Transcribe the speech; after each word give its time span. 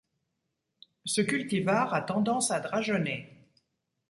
Ce 1.05 1.21
cultivar 1.21 1.93
a 1.93 2.01
tendance 2.01 2.49
à 2.49 2.59
drageonner. 2.59 3.47